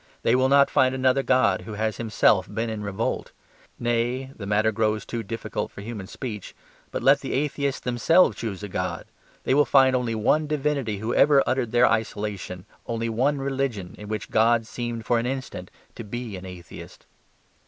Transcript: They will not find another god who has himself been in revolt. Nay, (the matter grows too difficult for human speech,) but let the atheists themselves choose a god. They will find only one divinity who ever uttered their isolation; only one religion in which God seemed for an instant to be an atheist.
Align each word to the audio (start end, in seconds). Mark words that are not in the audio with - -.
They 0.23 0.33
will 0.35 0.49
not 0.49 0.71
find 0.71 0.95
another 0.95 1.21
god 1.21 1.61
who 1.61 1.73
has 1.73 1.97
himself 1.97 2.51
been 2.51 2.71
in 2.71 2.81
revolt. 2.81 3.31
Nay, 3.79 4.31
(the 4.35 4.47
matter 4.47 4.71
grows 4.71 5.05
too 5.05 5.21
difficult 5.21 5.69
for 5.69 5.81
human 5.81 6.07
speech,) 6.07 6.55
but 6.89 7.03
let 7.03 7.19
the 7.19 7.33
atheists 7.33 7.81
themselves 7.81 8.35
choose 8.37 8.63
a 8.63 8.67
god. 8.67 9.05
They 9.43 9.53
will 9.53 9.63
find 9.63 9.95
only 9.95 10.15
one 10.15 10.47
divinity 10.47 10.97
who 10.97 11.13
ever 11.13 11.43
uttered 11.45 11.71
their 11.71 11.85
isolation; 11.85 12.65
only 12.87 13.09
one 13.09 13.37
religion 13.37 13.93
in 13.99 14.07
which 14.07 14.31
God 14.31 14.65
seemed 14.65 15.05
for 15.05 15.19
an 15.19 15.27
instant 15.27 15.69
to 15.93 16.03
be 16.03 16.35
an 16.35 16.47
atheist. 16.47 17.05